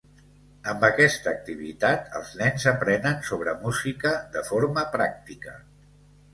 [0.71, 5.59] Amb aquesta activitat, els nens aprenen sobre música de forma pràctica.